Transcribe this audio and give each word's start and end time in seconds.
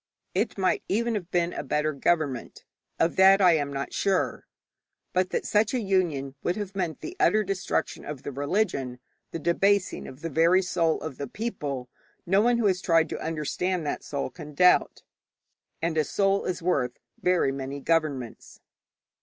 It 0.33 0.57
might 0.57 0.81
even 0.89 1.13
have 1.13 1.29
been 1.29 1.53
a 1.53 1.63
better 1.63 1.93
government; 1.93 2.65
of 2.99 3.17
that 3.17 3.39
I 3.39 3.53
am 3.53 3.71
not 3.71 3.93
sure. 3.93 4.47
But 5.13 5.29
that 5.29 5.45
such 5.45 5.75
a 5.75 5.79
union 5.79 6.33
would 6.41 6.55
have 6.55 6.75
meant 6.75 7.01
the 7.01 7.15
utter 7.19 7.43
destruction 7.43 8.03
of 8.03 8.23
the 8.23 8.31
religion, 8.31 8.97
the 9.29 9.37
debasing 9.37 10.07
of 10.07 10.21
the 10.21 10.29
very 10.31 10.63
soul 10.63 10.99
of 11.01 11.19
the 11.19 11.27
people, 11.27 11.87
no 12.25 12.41
one 12.41 12.57
who 12.57 12.65
has 12.65 12.81
tried 12.81 13.09
to 13.09 13.21
understand 13.21 13.85
that 13.85 14.03
soul 14.03 14.31
can 14.31 14.55
doubt. 14.55 15.03
And 15.83 15.95
a 15.99 16.03
soul 16.03 16.45
is 16.45 16.63
worth 16.63 16.97
very 17.19 17.51
many 17.51 17.79
governments. 17.79 18.59